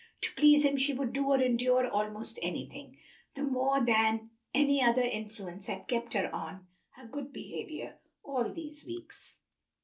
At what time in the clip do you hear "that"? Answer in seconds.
3.35-3.43